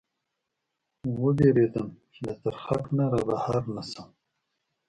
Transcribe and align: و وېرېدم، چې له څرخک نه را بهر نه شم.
و 1.21 1.23
وېرېدم، 1.37 1.89
چې 2.11 2.19
له 2.27 2.33
څرخک 2.41 2.83
نه 2.97 3.05
را 3.11 3.19
بهر 3.29 3.61
نه 3.75 3.83
شم. 3.89 4.09